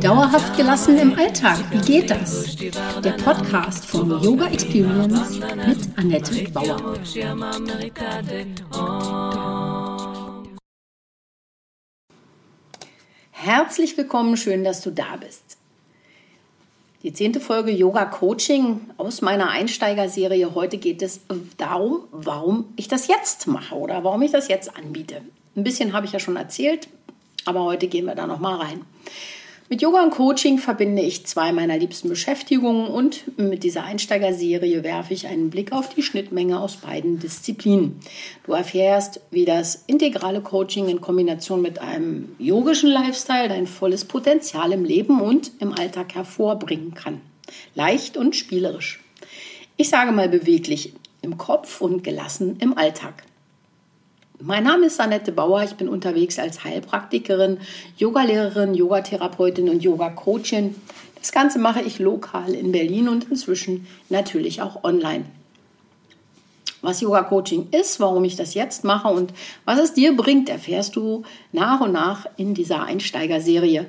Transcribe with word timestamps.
Dauerhaft 0.00 0.56
gelassen 0.56 0.96
im 0.96 1.14
Alltag, 1.14 1.58
wie 1.70 1.80
geht 1.80 2.10
das? 2.10 2.56
Der 2.56 3.12
Podcast 3.22 3.84
von 3.84 4.08
Yoga 4.22 4.46
Experience 4.46 5.38
mit 5.38 5.98
Annette 5.98 6.50
Bauer. 6.52 6.94
Herzlich 13.32 13.94
willkommen, 13.98 14.38
schön, 14.38 14.64
dass 14.64 14.80
du 14.80 14.90
da 14.90 15.16
bist. 15.16 15.58
Die 17.02 17.12
zehnte 17.12 17.40
Folge 17.40 17.72
Yoga 17.72 18.06
Coaching 18.06 18.80
aus 18.96 19.20
meiner 19.20 19.50
Einsteigerserie. 19.50 20.54
Heute 20.54 20.78
geht 20.78 21.02
es 21.02 21.20
darum, 21.58 22.04
warum 22.10 22.72
ich 22.76 22.88
das 22.88 23.06
jetzt 23.06 23.46
mache 23.46 23.74
oder 23.74 24.02
warum 24.02 24.22
ich 24.22 24.32
das 24.32 24.48
jetzt 24.48 24.74
anbiete. 24.74 25.20
Ein 25.58 25.64
bisschen 25.64 25.92
habe 25.92 26.06
ich 26.06 26.12
ja 26.12 26.20
schon 26.20 26.36
erzählt, 26.36 26.86
aber 27.44 27.64
heute 27.64 27.88
gehen 27.88 28.04
wir 28.04 28.14
da 28.14 28.28
noch 28.28 28.38
mal 28.38 28.58
rein. 28.60 28.82
Mit 29.68 29.82
Yoga 29.82 30.04
und 30.04 30.10
Coaching 30.10 30.58
verbinde 30.58 31.02
ich 31.02 31.26
zwei 31.26 31.50
meiner 31.50 31.76
liebsten 31.76 32.08
Beschäftigungen 32.08 32.86
und 32.86 33.36
mit 33.36 33.64
dieser 33.64 33.82
Einsteigerserie 33.82 34.84
werfe 34.84 35.14
ich 35.14 35.26
einen 35.26 35.50
Blick 35.50 35.72
auf 35.72 35.92
die 35.92 36.04
Schnittmenge 36.04 36.60
aus 36.60 36.76
beiden 36.76 37.18
Disziplinen. 37.18 37.98
Du 38.46 38.52
erfährst, 38.52 39.20
wie 39.32 39.44
das 39.44 39.82
integrale 39.88 40.42
Coaching 40.42 40.88
in 40.88 41.00
Kombination 41.00 41.60
mit 41.60 41.80
einem 41.80 42.36
yogischen 42.38 42.90
Lifestyle 42.90 43.48
dein 43.48 43.66
volles 43.66 44.04
Potenzial 44.04 44.70
im 44.70 44.84
Leben 44.84 45.20
und 45.20 45.50
im 45.58 45.72
Alltag 45.72 46.14
hervorbringen 46.14 46.94
kann. 46.94 47.20
Leicht 47.74 48.16
und 48.16 48.36
spielerisch. 48.36 49.00
Ich 49.76 49.88
sage 49.88 50.12
mal 50.12 50.28
beweglich 50.28 50.92
im 51.20 51.36
Kopf 51.36 51.80
und 51.80 52.04
gelassen 52.04 52.58
im 52.60 52.78
Alltag. 52.78 53.24
Mein 54.40 54.62
Name 54.62 54.86
ist 54.86 55.00
Annette 55.00 55.32
Bauer. 55.32 55.64
Ich 55.64 55.74
bin 55.74 55.88
unterwegs 55.88 56.38
als 56.38 56.62
Heilpraktikerin, 56.62 57.58
Yogalehrerin, 57.96 58.72
Yogatherapeutin 58.72 59.68
und 59.68 59.82
Yoga-Coachin. 59.82 60.76
Das 61.16 61.32
Ganze 61.32 61.58
mache 61.58 61.82
ich 61.82 61.98
lokal 61.98 62.54
in 62.54 62.70
Berlin 62.70 63.08
und 63.08 63.28
inzwischen 63.30 63.88
natürlich 64.08 64.62
auch 64.62 64.84
online. 64.84 65.24
Was 66.82 67.00
Yoga-Coaching 67.00 67.70
ist, 67.72 67.98
warum 67.98 68.22
ich 68.22 68.36
das 68.36 68.54
jetzt 68.54 68.84
mache 68.84 69.08
und 69.08 69.34
was 69.64 69.80
es 69.80 69.94
dir 69.94 70.16
bringt, 70.16 70.48
erfährst 70.48 70.94
du 70.94 71.24
nach 71.50 71.80
und 71.80 71.90
nach 71.90 72.26
in 72.36 72.54
dieser 72.54 72.84
Einsteigerserie. 72.84 73.86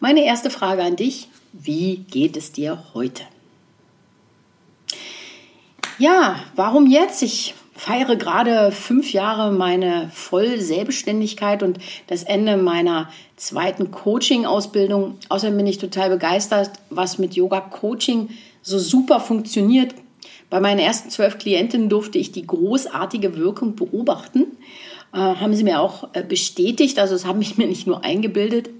Meine 0.00 0.22
erste 0.26 0.50
Frage 0.50 0.82
an 0.82 0.96
dich, 0.96 1.30
wie 1.54 2.04
geht 2.10 2.36
es 2.36 2.52
dir 2.52 2.84
heute? 2.92 3.22
Ja, 5.98 6.36
warum 6.54 6.86
jetzt? 6.86 7.22
Ich 7.22 7.54
feiere 7.78 8.16
gerade 8.16 8.72
fünf 8.72 9.12
Jahre 9.12 9.52
meine 9.52 10.10
Vollselbstständigkeit 10.12 11.62
und 11.62 11.78
das 12.08 12.24
Ende 12.24 12.56
meiner 12.56 13.08
zweiten 13.36 13.92
Coaching-Ausbildung. 13.92 15.16
Außerdem 15.28 15.56
bin 15.56 15.66
ich 15.68 15.78
total 15.78 16.10
begeistert, 16.10 16.72
was 16.90 17.18
mit 17.18 17.34
Yoga-Coaching 17.34 18.30
so 18.62 18.80
super 18.80 19.20
funktioniert. 19.20 19.94
Bei 20.50 20.58
meinen 20.58 20.80
ersten 20.80 21.10
zwölf 21.10 21.38
Klientinnen 21.38 21.88
durfte 21.88 22.18
ich 22.18 22.32
die 22.32 22.46
großartige 22.46 23.36
Wirkung 23.36 23.76
beobachten. 23.76 24.58
Äh, 25.12 25.18
haben 25.18 25.54
sie 25.54 25.64
mir 25.64 25.80
auch 25.80 26.08
äh, 26.14 26.24
bestätigt, 26.24 26.98
also 26.98 27.14
es 27.14 27.26
haben 27.26 27.38
mich 27.38 27.58
mir 27.58 27.68
nicht 27.68 27.86
nur 27.86 28.04
eingebildet. 28.04 28.70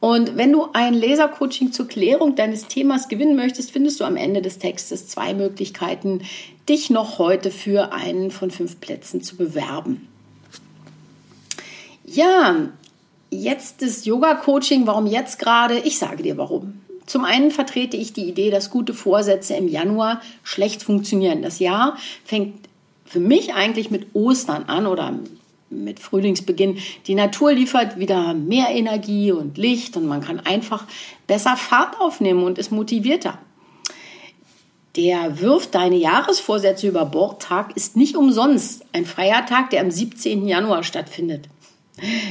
Und 0.00 0.36
wenn 0.36 0.52
du 0.52 0.68
ein 0.72 0.94
Lasercoaching 0.94 1.72
zur 1.72 1.88
Klärung 1.88 2.36
deines 2.36 2.66
Themas 2.66 3.08
gewinnen 3.08 3.36
möchtest, 3.36 3.70
findest 3.70 4.00
du 4.00 4.04
am 4.04 4.16
Ende 4.16 4.42
des 4.42 4.58
Textes 4.58 5.08
zwei 5.08 5.32
Möglichkeiten, 5.34 6.22
dich 6.68 6.90
noch 6.90 7.18
heute 7.18 7.50
für 7.50 7.92
einen 7.92 8.30
von 8.30 8.50
fünf 8.50 8.80
Plätzen 8.80 9.22
zu 9.22 9.36
bewerben. 9.36 10.08
Ja, 12.04 12.68
jetzt 13.30 13.82
das 13.82 14.04
Yoga-Coaching. 14.04 14.86
Warum 14.86 15.06
jetzt 15.06 15.38
gerade? 15.38 15.78
Ich 15.78 15.98
sage 15.98 16.22
dir 16.22 16.36
warum. 16.36 16.80
Zum 17.06 17.24
einen 17.24 17.50
vertrete 17.50 17.96
ich 17.96 18.12
die 18.12 18.28
Idee, 18.28 18.50
dass 18.50 18.70
gute 18.70 18.92
Vorsätze 18.92 19.54
im 19.54 19.68
Januar 19.68 20.20
schlecht 20.42 20.82
funktionieren. 20.82 21.42
Das 21.42 21.58
Jahr 21.60 21.96
fängt 22.24 22.68
für 23.04 23.20
mich 23.20 23.54
eigentlich 23.54 23.90
mit 23.90 24.08
Ostern 24.14 24.64
an 24.64 24.86
oder 24.86 25.18
mit 25.70 26.00
Frühlingsbeginn. 26.00 26.78
Die 27.06 27.14
Natur 27.14 27.52
liefert 27.52 27.98
wieder 27.98 28.34
mehr 28.34 28.68
Energie 28.70 29.32
und 29.32 29.58
Licht 29.58 29.96
und 29.96 30.06
man 30.06 30.20
kann 30.20 30.40
einfach 30.40 30.84
besser 31.26 31.56
Fahrt 31.56 32.00
aufnehmen 32.00 32.44
und 32.44 32.58
ist 32.58 32.70
motivierter. 32.70 33.38
Der 34.96 35.40
Wirft 35.40 35.74
deine 35.74 35.96
Jahresvorsätze 35.96 36.88
über 36.88 37.04
Bord 37.04 37.42
Tag 37.42 37.76
ist 37.76 37.96
nicht 37.96 38.16
umsonst 38.16 38.84
ein 38.92 39.04
freier 39.04 39.44
Tag, 39.44 39.68
der 39.70 39.82
am 39.82 39.90
17. 39.90 40.46
Januar 40.46 40.84
stattfindet. 40.84 41.48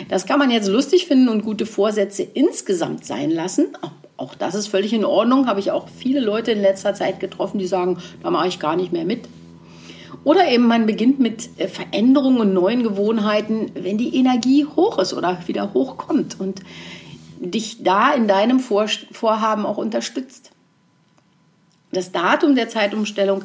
Das 0.09 0.25
kann 0.25 0.39
man 0.39 0.49
jetzt 0.49 0.67
lustig 0.67 1.05
finden 1.05 1.29
und 1.29 1.43
gute 1.43 1.65
Vorsätze 1.65 2.23
insgesamt 2.23 3.05
sein 3.05 3.29
lassen. 3.29 3.67
Auch 4.17 4.33
das 4.33 4.55
ist 4.55 4.67
völlig 4.67 4.93
in 4.93 5.05
Ordnung. 5.05 5.47
Habe 5.47 5.59
ich 5.59 5.71
auch 5.71 5.87
viele 5.89 6.19
Leute 6.19 6.51
in 6.51 6.61
letzter 6.61 6.93
Zeit 6.93 7.19
getroffen, 7.19 7.59
die 7.59 7.67
sagen, 7.67 7.97
da 8.23 8.31
mache 8.31 8.47
ich 8.47 8.59
gar 8.59 8.75
nicht 8.75 8.93
mehr 8.93 9.05
mit. 9.05 9.27
Oder 10.25 10.49
eben 10.49 10.65
man 10.65 10.87
beginnt 10.87 11.19
mit 11.19 11.57
äh, 11.57 11.69
Veränderungen 11.69 12.39
und 12.39 12.53
neuen 12.53 12.83
Gewohnheiten, 12.83 13.71
wenn 13.75 13.97
die 13.97 14.17
Energie 14.17 14.65
hoch 14.65 14.97
ist 14.97 15.13
oder 15.13 15.39
wieder 15.45 15.73
hochkommt 15.73 16.39
und 16.39 16.61
dich 17.39 17.83
da 17.83 18.11
in 18.13 18.27
deinem 18.27 18.59
Vorhaben 18.59 19.65
auch 19.65 19.77
unterstützt. 19.77 20.51
Das 21.91 22.11
Datum 22.11 22.55
der 22.55 22.67
Zeitumstellung 22.69 23.43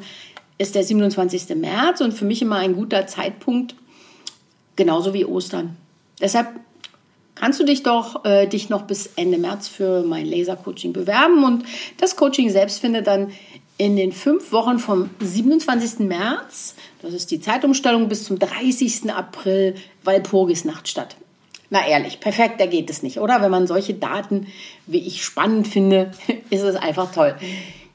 ist 0.56 0.74
der 0.74 0.82
27. 0.82 1.54
März 1.56 2.00
und 2.00 2.12
für 2.12 2.24
mich 2.24 2.40
immer 2.40 2.56
ein 2.56 2.74
guter 2.74 3.06
Zeitpunkt, 3.06 3.74
genauso 4.74 5.12
wie 5.12 5.26
Ostern. 5.26 5.76
Deshalb 6.20 6.48
kannst 7.34 7.60
du 7.60 7.64
dich 7.64 7.82
doch 7.82 8.24
äh, 8.24 8.46
dich 8.46 8.70
noch 8.70 8.82
bis 8.82 9.10
Ende 9.16 9.36
März 9.36 9.68
für 9.68 10.02
mein 10.02 10.24
Laser-Coaching 10.24 10.94
bewerben 10.94 11.44
und 11.44 11.64
das 11.98 12.16
Coaching 12.16 12.48
selbst 12.48 12.80
findet 12.80 13.06
dann 13.06 13.32
in 13.80 13.96
den 13.96 14.12
fünf 14.12 14.52
Wochen 14.52 14.78
vom 14.78 15.08
27. 15.20 16.00
März, 16.00 16.74
das 17.00 17.14
ist 17.14 17.30
die 17.30 17.40
Zeitumstellung, 17.40 18.10
bis 18.10 18.24
zum 18.24 18.38
30. 18.38 19.10
April 19.10 19.74
Walpurgisnacht 20.04 20.86
statt. 20.86 21.16
Na 21.70 21.88
ehrlich, 21.88 22.20
perfekt, 22.20 22.60
da 22.60 22.66
geht 22.66 22.90
es 22.90 23.02
nicht, 23.02 23.20
oder? 23.20 23.40
Wenn 23.40 23.50
man 23.50 23.66
solche 23.66 23.94
Daten 23.94 24.48
wie 24.86 24.98
ich 24.98 25.24
spannend 25.24 25.66
finde, 25.66 26.10
ist 26.50 26.60
es 26.60 26.76
einfach 26.76 27.10
toll. 27.10 27.34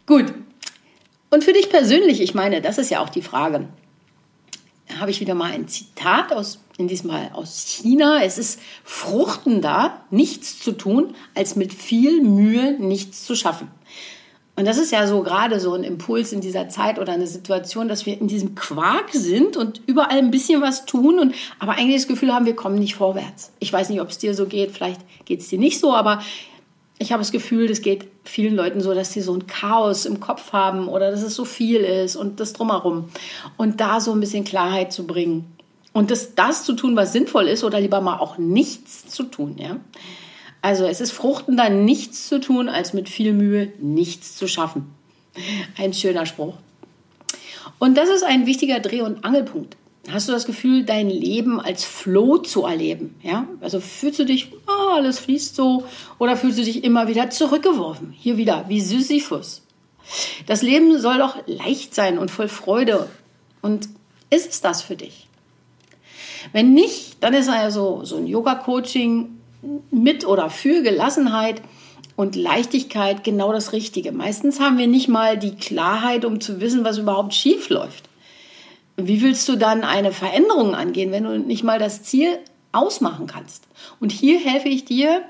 Gut. 0.07 0.33
Und 1.29 1.43
für 1.43 1.53
dich 1.53 1.69
persönlich, 1.69 2.19
ich 2.19 2.33
meine, 2.33 2.63
das 2.63 2.79
ist 2.79 2.89
ja 2.89 2.99
auch 3.03 3.09
die 3.09 3.21
Frage. 3.21 3.67
Habe 4.99 5.11
ich 5.11 5.19
wieder 5.19 5.35
mal 5.35 5.51
ein 5.51 5.67
Zitat 5.67 6.33
aus, 6.33 6.61
in 6.79 6.87
diesem 6.87 7.11
Mal 7.11 7.29
aus 7.33 7.63
China. 7.67 8.23
Es 8.23 8.39
ist 8.39 8.59
fruchtender, 8.83 10.01
nichts 10.09 10.57
zu 10.57 10.71
tun, 10.71 11.13
als 11.35 11.55
mit 11.55 11.75
viel 11.75 12.23
Mühe 12.23 12.75
nichts 12.79 13.23
zu 13.23 13.35
schaffen. 13.35 13.67
Und 14.57 14.65
das 14.65 14.77
ist 14.77 14.91
ja 14.91 15.05
so 15.05 15.21
gerade 15.21 15.59
so 15.59 15.73
ein 15.73 15.83
Impuls 15.83 16.31
in 16.31 16.39
dieser 16.39 16.69
Zeit 16.69 16.97
oder 16.97 17.11
eine 17.11 17.27
Situation, 17.27 17.89
dass 17.89 18.05
wir 18.05 18.19
in 18.19 18.27
diesem 18.27 18.55
Quark 18.55 19.09
sind 19.11 19.57
und 19.57 19.81
überall 19.85 20.17
ein 20.17 20.31
bisschen 20.31 20.61
was 20.61 20.85
tun 20.85 21.19
und 21.19 21.35
aber 21.59 21.73
eigentlich 21.73 21.97
das 22.03 22.07
Gefühl 22.07 22.33
haben, 22.33 22.45
wir 22.45 22.55
kommen 22.55 22.79
nicht 22.79 22.95
vorwärts. 22.95 23.51
Ich 23.59 23.73
weiß 23.73 23.89
nicht, 23.89 23.99
ob 23.99 24.09
es 24.09 24.17
dir 24.17 24.33
so 24.33 24.45
geht, 24.45 24.71
vielleicht 24.71 25.01
geht 25.25 25.41
es 25.41 25.49
dir 25.49 25.59
nicht 25.59 25.79
so, 25.79 25.93
aber 25.93 26.21
ich 26.97 27.11
habe 27.11 27.21
das 27.21 27.33
Gefühl, 27.33 27.67
das 27.67 27.81
geht 27.81 28.07
vielen 28.23 28.55
Leuten 28.55 28.79
so, 28.79 28.93
dass 28.93 29.11
sie 29.11 29.21
so 29.21 29.33
ein 29.33 29.47
Chaos 29.47 30.05
im 30.05 30.21
Kopf 30.21 30.53
haben 30.53 30.87
oder 30.87 31.11
dass 31.11 31.21
es 31.21 31.35
so 31.35 31.43
viel 31.43 31.81
ist 31.81 32.15
und 32.15 32.39
das 32.39 32.53
drumherum. 32.53 33.09
Und 33.57 33.81
da 33.81 33.99
so 33.99 34.13
ein 34.13 34.21
bisschen 34.21 34.45
Klarheit 34.45 34.93
zu 34.93 35.05
bringen. 35.05 35.45
Und 35.91 36.11
das, 36.11 36.35
das 36.35 36.63
zu 36.63 36.73
tun, 36.73 36.95
was 36.95 37.11
sinnvoll 37.11 37.47
ist 37.47 37.65
oder 37.65 37.81
lieber 37.81 37.99
mal 37.99 38.19
auch 38.19 38.37
nichts 38.37 39.07
zu 39.07 39.23
tun, 39.23 39.55
ja. 39.57 39.77
Also 40.65 40.87
es 40.87 40.99
ist 40.99 41.11
fruchtender, 41.11 41.69
nichts 41.69 42.27
zu 42.27 42.39
tun, 42.39 42.69
als 42.69 42.91
mit 42.91 43.07
viel 43.07 43.33
Mühe 43.33 43.71
nichts 43.77 44.35
zu 44.35 44.47
schaffen. 44.47 44.95
Ein 45.77 45.93
schöner 45.93 46.25
Spruch. 46.25 46.55
Und 47.77 47.95
das 47.95 48.09
ist 48.09 48.23
ein 48.23 48.47
wichtiger 48.47 48.79
Dreh- 48.79 49.03
und 49.03 49.23
Angelpunkt. 49.23 49.77
Hast 50.09 50.27
du 50.27 50.31
das 50.31 50.47
Gefühl, 50.47 50.83
dein 50.83 51.11
Leben 51.11 51.59
als 51.61 51.83
Flow 51.83 52.39
zu 52.39 52.63
erleben? 52.63 53.13
Ja? 53.21 53.47
Also 53.61 53.79
fühlst 53.79 54.17
du 54.17 54.25
dich, 54.25 54.53
oh, 54.65 54.93
alles 54.93 55.19
fließt 55.19 55.55
so, 55.55 55.85
oder 56.17 56.35
fühlst 56.35 56.57
du 56.57 56.63
dich 56.63 56.83
immer 56.83 57.07
wieder 57.07 57.29
zurückgeworfen? 57.29 58.11
Hier 58.17 58.37
wieder, 58.37 58.65
wie 58.67 58.81
Sisyphus. 58.81 59.61
Das 60.47 60.63
Leben 60.63 60.99
soll 60.99 61.19
doch 61.19 61.37
leicht 61.45 61.93
sein 61.93 62.17
und 62.17 62.31
voll 62.31 62.47
Freude. 62.47 63.07
Und 63.61 63.87
ist 64.31 64.49
es 64.49 64.61
das 64.61 64.81
für 64.81 64.95
dich? 64.95 65.27
Wenn 66.53 66.73
nicht, 66.73 67.17
dann 67.19 67.35
ist 67.35 67.49
also 67.49 68.03
so 68.03 68.17
ein 68.17 68.25
Yoga-Coaching 68.25 69.35
mit 69.91 70.25
oder 70.25 70.49
für 70.49 70.81
Gelassenheit 70.81 71.61
und 72.15 72.35
Leichtigkeit 72.35 73.23
genau 73.23 73.51
das 73.51 73.73
Richtige. 73.73 74.11
Meistens 74.11 74.59
haben 74.59 74.77
wir 74.77 74.87
nicht 74.87 75.07
mal 75.07 75.37
die 75.37 75.55
Klarheit, 75.55 76.25
um 76.25 76.39
zu 76.39 76.61
wissen, 76.61 76.85
was 76.85 76.97
überhaupt 76.97 77.33
schief 77.33 77.69
läuft. 77.69 78.09
Wie 78.97 79.21
willst 79.21 79.47
du 79.49 79.57
dann 79.57 79.83
eine 79.83 80.11
Veränderung 80.11 80.73
angehen, 80.73 81.11
wenn 81.11 81.25
du 81.25 81.37
nicht 81.37 81.63
mal 81.63 81.79
das 81.79 82.03
Ziel 82.03 82.39
ausmachen 82.71 83.27
kannst? 83.27 83.67
Und 83.99 84.11
hier 84.11 84.39
helfe 84.39 84.69
ich 84.69 84.85
dir 84.85 85.23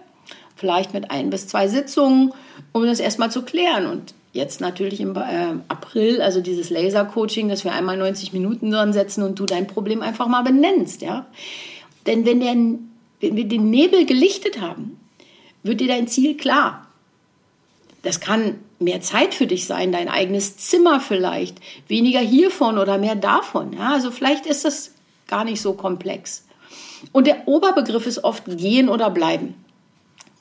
vielleicht 0.55 0.93
mit 0.93 1.09
ein 1.09 1.31
bis 1.31 1.47
zwei 1.47 1.67
Sitzungen, 1.67 2.31
um 2.71 2.85
das 2.85 2.99
erstmal 2.99 3.31
zu 3.31 3.41
klären. 3.41 3.87
Und 3.87 4.13
Jetzt 4.35 4.59
natürlich 4.59 4.99
im 4.99 5.15
äh, 5.15 5.53
April, 5.69 6.21
also 6.21 6.41
dieses 6.41 6.69
Laser-Coaching, 6.69 7.47
dass 7.47 7.63
wir 7.63 7.71
einmal 7.71 7.95
90 7.95 8.33
Minuten 8.33 8.69
dran 8.69 8.91
setzen 8.91 9.23
und 9.23 9.39
du 9.39 9.45
dein 9.45 9.65
Problem 9.65 10.01
einfach 10.01 10.27
mal 10.27 10.41
benennst, 10.41 11.01
ja. 11.01 11.25
Denn 12.05 12.25
wenn, 12.25 12.41
der, 12.41 12.53
wenn 13.19 13.35
wir 13.35 13.45
den 13.45 13.69
Nebel 13.69 14.05
gelichtet 14.05 14.61
haben, 14.61 14.99
wird 15.63 15.81
dir 15.81 15.87
dein 15.87 16.07
Ziel 16.07 16.35
klar. 16.35 16.87
Das 18.03 18.19
kann 18.19 18.59
mehr 18.79 19.01
Zeit 19.01 19.33
für 19.33 19.47
dich 19.47 19.65
sein, 19.65 19.91
dein 19.91 20.09
eigenes 20.09 20.57
Zimmer 20.57 20.99
vielleicht, 20.99 21.57
weniger 21.87 22.19
hiervon 22.19 22.77
oder 22.77 22.97
mehr 22.97 23.15
davon. 23.15 23.73
Ja, 23.73 23.93
also 23.93 24.11
vielleicht 24.11 24.45
ist 24.45 24.65
das 24.65 24.91
gar 25.27 25.43
nicht 25.43 25.61
so 25.61 25.73
komplex. 25.73 26.45
Und 27.11 27.27
der 27.27 27.47
Oberbegriff 27.47 28.05
ist 28.05 28.23
oft 28.23 28.43
gehen 28.45 28.89
oder 28.89 29.09
bleiben. 29.09 29.55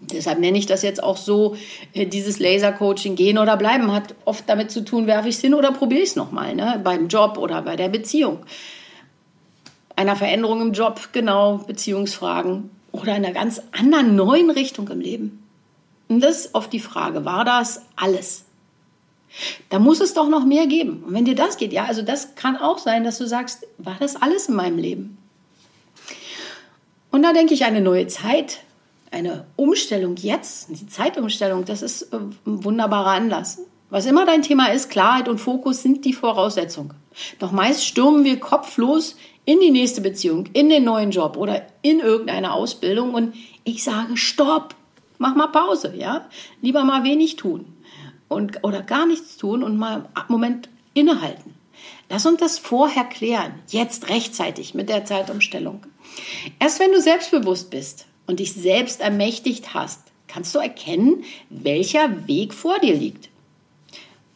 Deshalb 0.01 0.39
nenne 0.39 0.59
ich 0.59 0.67
das 0.67 0.83
jetzt 0.83 1.03
auch 1.03 1.17
so, 1.17 1.57
äh, 1.95 2.07
dieses 2.07 2.39
Laser-Coaching, 2.39 3.17
gehen 3.17 3.39
oder 3.39 3.57
bleiben, 3.57 3.93
hat 3.93 4.15
oft 4.25 4.45
damit 4.47 4.71
zu 4.71 4.85
tun, 4.85 5.07
werfe 5.07 5.29
ich 5.29 5.37
es 5.37 5.41
hin 5.41 5.55
oder 5.55 5.73
probiere 5.73 6.03
ich 6.03 6.11
es 6.11 6.17
nochmal, 6.17 6.55
ne? 6.55 6.81
beim 6.83 7.09
Job 7.09 7.39
oder 7.39 7.63
bei 7.63 7.77
der 7.77 7.89
Beziehung. 7.89 8.41
Einer 9.97 10.17
Veränderung 10.17 10.61
im 10.61 10.73
Job, 10.73 11.09
genau, 11.13 11.59
Beziehungsfragen 11.59 12.71
oder 12.93 13.17
in 13.17 13.25
einer 13.25 13.33
ganz 13.33 13.61
anderen 13.73 14.17
neuen 14.17 14.51
Richtung 14.51 14.89
im 14.89 15.01
Leben. 15.01 15.45
Und 16.09 16.21
das 16.21 16.47
ist 16.47 16.55
oft 16.55 16.73
die 16.73 16.81
Frage, 16.81 17.25
war 17.25 17.45
das 17.45 17.83
alles? 17.97 18.45
Da 19.69 19.79
muss 19.79 20.01
es 20.01 20.15
doch 20.15 20.29
noch 20.29 20.45
mehr 20.45 20.67
geben. 20.67 21.03
Und 21.05 21.15
wenn 21.15 21.25
dir 21.25 21.35
das 21.35 21.57
geht, 21.57 21.73
ja, 21.73 21.85
also 21.85 22.03
das 22.03 22.35
kann 22.37 22.57
auch 22.57 22.79
sein, 22.79 23.05
dass 23.05 23.19
du 23.19 23.27
sagst, 23.27 23.67
war 23.79 23.97
das 23.99 24.17
alles 24.17 24.49
in 24.49 24.55
meinem 24.55 24.79
Leben? 24.79 25.19
Und 27.11 27.23
da 27.23 27.33
denke 27.33 27.55
ich, 27.55 27.65
eine 27.65 27.81
neue 27.81 28.07
Zeit, 28.07 28.61
eine 29.11 29.47
Umstellung 29.57 30.17
jetzt, 30.17 30.69
die 30.69 30.87
Zeitumstellung, 30.87 31.65
das 31.65 31.83
ist 31.83 32.13
äh, 32.13 32.17
ein 32.17 32.65
wunderbarer 32.65 33.13
Anlass. 33.13 33.61
Was 33.91 34.07
immer 34.07 34.27
dein 34.27 34.43
Thema 34.43 34.73
ist, 34.73 34.91
Klarheit 34.91 35.29
und 35.29 35.39
Fokus 35.39 35.83
sind 35.83 36.05
die 36.05 36.13
Voraussetzung. 36.13 36.95
Doch 37.39 37.53
meist 37.53 37.85
stürmen 37.85 38.25
wir 38.25 38.41
kopflos 38.41 39.17
in 39.45 39.61
die 39.61 39.71
nächste 39.71 40.01
Beziehung, 40.01 40.47
in 40.53 40.69
den 40.69 40.85
neuen 40.85 41.11
Job 41.11 41.37
oder 41.37 41.67
in 41.83 42.01
irgendeine 42.01 42.53
Ausbildung 42.53 43.15
und 43.15 43.35
ich 43.65 43.85
sage, 43.85 44.17
stopp, 44.17 44.75
mach 45.19 45.35
mal 45.35 45.49
Pause, 45.49 45.95
ja? 45.97 46.29
Lieber 46.61 46.85
mal 46.85 47.05
wenig 47.05 47.37
tun 47.37 47.67
und, 48.29 48.65
oder 48.65 48.83
gar 48.83 49.07
nichts 49.07 49.37
tun 49.37 49.63
und 49.63 49.77
mal 49.77 50.09
einen 50.15 50.27
Moment 50.29 50.69
innehalten. 50.95 51.55
Lass 52.09 52.27
uns 52.27 52.41
das 52.41 52.59
vorher 52.59 53.05
klären, 53.05 53.55
jetzt 53.69 54.09
rechtzeitig 54.09 54.75
mit 54.75 54.89
der 54.89 55.05
Zeitumstellung. 55.05 55.87
Erst 56.59 56.81
wenn 56.81 56.93
du 56.93 57.01
selbstbewusst 57.01 57.71
bist 57.71 58.07
und 58.27 58.41
dich 58.41 58.53
selbst 58.53 59.01
ermächtigt 59.01 59.75
hast, 59.75 60.01
kannst 60.29 60.55
du 60.55 60.59
erkennen, 60.59 61.25
welcher 61.51 62.27
Weg 62.27 62.55
vor 62.55 62.79
dir 62.79 62.95
liegt. 62.95 63.31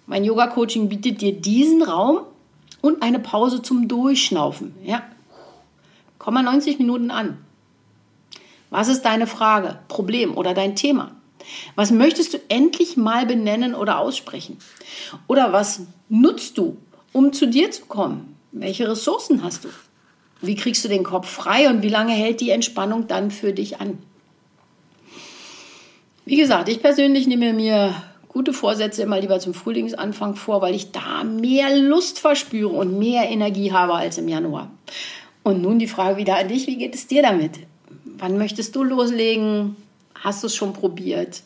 Mein 0.07 0.25
Yoga-Coaching 0.25 0.89
bietet 0.89 1.21
dir 1.21 1.33
diesen 1.33 1.83
Raum 1.83 2.21
und 2.81 3.03
eine 3.03 3.19
Pause 3.19 3.63
zum 3.63 3.89
Durchschnaufen. 3.89 4.75
Ja. 4.83 5.03
Komm 6.19 6.35
mal 6.35 6.43
90 6.43 6.79
Minuten 6.79 7.11
an. 7.11 7.39
Was 8.71 8.89
ist 8.89 9.03
deine 9.03 9.27
Frage, 9.27 9.79
Problem 9.89 10.37
oder 10.37 10.55
dein 10.55 10.77
Thema? 10.77 11.13
Was 11.75 11.91
möchtest 11.91 12.35
du 12.35 12.39
endlich 12.49 12.97
mal 12.97 13.25
benennen 13.25 13.75
oder 13.75 13.99
aussprechen? 13.99 14.59
Oder 15.27 15.53
was 15.53 15.83
nutzt 16.09 16.59
du, 16.59 16.77
um 17.13 17.33
zu 17.33 17.47
dir 17.47 17.71
zu 17.71 17.87
kommen? 17.87 18.37
Welche 18.53 18.89
Ressourcen 18.89 19.43
hast 19.43 19.65
du? 19.65 19.69
Wie 20.41 20.55
kriegst 20.55 20.85
du 20.85 20.89
den 20.89 21.05
Kopf 21.05 21.29
frei 21.29 21.69
und 21.69 21.83
wie 21.83 21.89
lange 21.89 22.13
hält 22.13 22.41
die 22.41 22.51
Entspannung 22.51 23.09
dann 23.09 23.31
für 23.31 23.53
dich 23.53 23.81
an? 23.81 23.99
Wie 26.25 26.37
gesagt, 26.37 26.69
ich 26.69 26.83
persönlich 26.83 27.27
nehme 27.27 27.55
mir 27.55 27.95
gute 28.39 28.53
Vorsätze 28.53 29.03
immer 29.03 29.21
lieber 29.21 29.41
zum 29.41 29.53
Frühlingsanfang 29.53 30.37
vor, 30.37 30.63
weil 30.63 30.73
ich 30.73 30.93
da 30.93 31.25
mehr 31.25 31.77
Lust 31.77 32.21
verspüre 32.21 32.69
und 32.69 32.97
mehr 32.97 33.29
Energie 33.29 33.73
habe 33.73 33.95
als 33.95 34.17
im 34.17 34.29
Januar. 34.29 34.71
Und 35.43 35.61
nun 35.61 35.81
die 35.81 35.89
Frage 35.89 36.19
wieder 36.19 36.37
an 36.39 36.47
dich, 36.47 36.69
wie 36.69 36.77
geht 36.77 36.95
es 36.95 37.09
dir 37.09 37.21
damit? 37.21 37.59
Wann 38.05 38.39
möchtest 38.39 38.77
du 38.77 38.85
loslegen? 38.85 39.75
Hast 40.15 40.45
du 40.45 40.47
es 40.47 40.55
schon 40.55 40.73
probiert? 40.73 41.43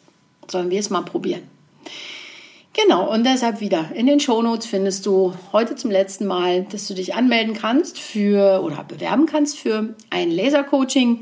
Sollen 0.49 0.69
wir 0.69 0.81
es 0.81 0.91
mal 0.91 1.01
probieren? 1.01 1.45
Genau, 2.75 3.11
und 3.11 3.25
deshalb 3.25 3.63
wieder 3.63 3.87
in 3.95 4.07
den 4.07 4.21
Shownotes 4.21 4.67
findest 4.67 5.07
du 5.07 5.33
heute 5.51 5.77
zum 5.77 5.91
letzten 5.91 6.27
Mal, 6.27 6.65
dass 6.65 6.89
du 6.89 6.93
dich 6.93 7.15
anmelden 7.15 7.55
kannst 7.55 7.99
für 7.99 8.61
oder 8.63 8.85
bewerben 8.85 9.25
kannst 9.25 9.59
für 9.59 9.95
ein 10.11 10.31
Lasercoaching 10.31 11.21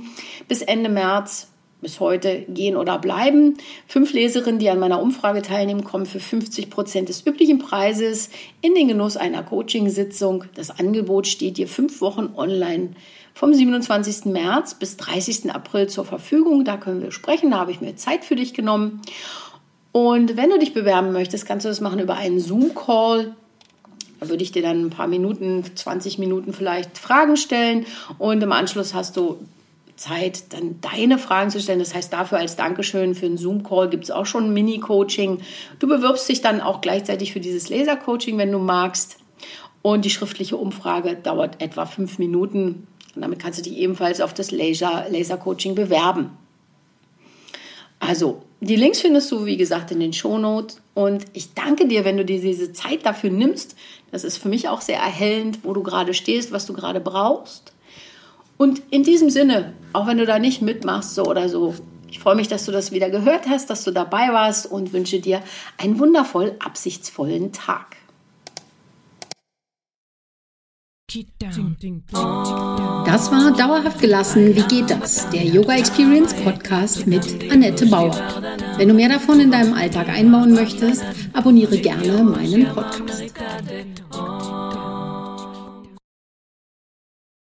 bis 0.48 0.62
Ende 0.62 0.90
März. 0.90 1.46
Bis 1.80 1.98
heute 1.98 2.44
gehen 2.48 2.76
oder 2.76 2.98
bleiben. 2.98 3.56
Fünf 3.86 4.12
Leserinnen, 4.12 4.58
die 4.58 4.68
an 4.68 4.78
meiner 4.78 5.00
Umfrage 5.00 5.40
teilnehmen, 5.40 5.82
kommen 5.82 6.04
für 6.04 6.20
50 6.20 6.68
Prozent 6.68 7.08
des 7.08 7.26
üblichen 7.26 7.58
Preises 7.58 8.28
in 8.60 8.74
den 8.74 8.88
Genuss 8.88 9.16
einer 9.16 9.42
Coachingsitzung. 9.42 10.44
Das 10.54 10.78
Angebot 10.78 11.26
steht 11.26 11.56
dir 11.56 11.68
fünf 11.68 12.00
Wochen 12.00 12.34
online 12.36 12.90
vom 13.32 13.54
27. 13.54 14.26
März 14.26 14.74
bis 14.74 14.98
30. 14.98 15.52
April 15.52 15.88
zur 15.88 16.04
Verfügung. 16.04 16.64
Da 16.64 16.76
können 16.76 17.00
wir 17.00 17.12
sprechen. 17.12 17.50
Da 17.52 17.58
habe 17.58 17.70
ich 17.70 17.80
mir 17.80 17.96
Zeit 17.96 18.24
für 18.24 18.36
dich 18.36 18.52
genommen. 18.52 19.00
Und 19.92 20.36
wenn 20.36 20.50
du 20.50 20.58
dich 20.58 20.74
bewerben 20.74 21.12
möchtest, 21.12 21.46
kannst 21.46 21.64
du 21.64 21.68
das 21.70 21.80
machen 21.80 21.98
über 21.98 22.16
einen 22.16 22.38
Zoom-Call. 22.38 23.34
Da 24.20 24.28
würde 24.28 24.42
ich 24.42 24.52
dir 24.52 24.62
dann 24.62 24.84
ein 24.84 24.90
paar 24.90 25.08
Minuten, 25.08 25.64
20 25.74 26.18
Minuten 26.18 26.52
vielleicht 26.52 26.98
Fragen 26.98 27.36
stellen 27.36 27.86
und 28.18 28.42
im 28.42 28.52
Anschluss 28.52 28.92
hast 28.92 29.16
du 29.16 29.38
Zeit, 30.00 30.54
dann 30.54 30.80
deine 30.80 31.18
Fragen 31.18 31.50
zu 31.50 31.60
stellen. 31.60 31.78
Das 31.78 31.94
heißt, 31.94 32.12
dafür 32.12 32.38
als 32.38 32.56
Dankeschön 32.56 33.14
für 33.14 33.26
einen 33.26 33.36
Zoom-Call 33.36 33.90
gibt 33.90 34.04
es 34.04 34.10
auch 34.10 34.24
schon 34.24 34.44
ein 34.46 34.54
Mini-Coaching. 34.54 35.40
Du 35.78 35.86
bewirbst 35.86 36.26
dich 36.28 36.40
dann 36.40 36.62
auch 36.62 36.80
gleichzeitig 36.80 37.32
für 37.32 37.40
dieses 37.40 37.68
Laser-Coaching, 37.68 38.38
wenn 38.38 38.50
du 38.50 38.58
magst. 38.58 39.18
Und 39.82 40.06
die 40.06 40.10
schriftliche 40.10 40.56
Umfrage 40.56 41.16
dauert 41.16 41.60
etwa 41.62 41.84
fünf 41.84 42.18
Minuten. 42.18 42.86
Und 43.14 43.22
damit 43.22 43.38
kannst 43.38 43.58
du 43.58 43.62
dich 43.62 43.76
ebenfalls 43.76 44.22
auf 44.22 44.32
das 44.32 44.50
Laser-Coaching 44.50 45.74
bewerben. 45.74 46.30
Also, 47.98 48.42
die 48.60 48.76
Links 48.76 49.00
findest 49.00 49.30
du, 49.30 49.44
wie 49.44 49.58
gesagt, 49.58 49.90
in 49.90 50.00
den 50.00 50.14
Shownotes. 50.14 50.80
Und 50.94 51.26
ich 51.34 51.52
danke 51.52 51.86
dir, 51.86 52.06
wenn 52.06 52.16
du 52.16 52.24
dir 52.24 52.40
diese 52.40 52.72
Zeit 52.72 53.04
dafür 53.04 53.30
nimmst. 53.30 53.76
Das 54.10 54.24
ist 54.24 54.38
für 54.38 54.48
mich 54.48 54.68
auch 54.68 54.80
sehr 54.80 54.98
erhellend, 54.98 55.58
wo 55.62 55.74
du 55.74 55.82
gerade 55.82 56.14
stehst, 56.14 56.52
was 56.52 56.64
du 56.64 56.72
gerade 56.72 57.00
brauchst. 57.00 57.74
Und 58.60 58.82
in 58.90 59.04
diesem 59.04 59.30
Sinne, 59.30 59.72
auch 59.94 60.06
wenn 60.06 60.18
du 60.18 60.26
da 60.26 60.38
nicht 60.38 60.60
mitmachst, 60.60 61.14
so 61.14 61.24
oder 61.24 61.48
so, 61.48 61.74
ich 62.10 62.18
freue 62.18 62.34
mich, 62.34 62.46
dass 62.46 62.66
du 62.66 62.72
das 62.72 62.92
wieder 62.92 63.08
gehört 63.08 63.48
hast, 63.48 63.70
dass 63.70 63.84
du 63.84 63.90
dabei 63.90 64.34
warst 64.34 64.70
und 64.70 64.92
wünsche 64.92 65.18
dir 65.18 65.40
einen 65.78 65.98
wundervoll 65.98 66.56
absichtsvollen 66.58 67.54
Tag. 67.54 67.96
Das 73.06 73.32
war 73.32 73.56
Dauerhaft 73.56 73.98
gelassen. 73.98 74.54
wie 74.54 74.62
geht 74.62 74.90
das? 74.90 75.30
Der 75.30 75.44
Yoga 75.46 75.76
Experience 75.76 76.34
Podcast 76.34 77.06
mit 77.06 77.50
Annette 77.50 77.86
Bauer. 77.86 78.14
Wenn 78.76 78.88
du 78.88 78.94
mehr 78.94 79.08
davon 79.08 79.40
in 79.40 79.50
deinem 79.50 79.72
Alltag 79.72 80.10
einbauen 80.10 80.52
möchtest, 80.52 81.02
abonniere 81.32 81.78
gerne 81.78 82.22
meinen 82.22 82.66
Podcast. 82.74 83.32